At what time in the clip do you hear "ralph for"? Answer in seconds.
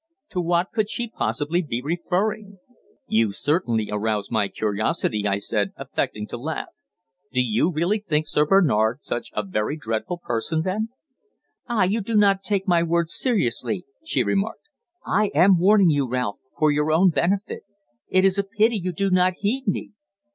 16.09-16.71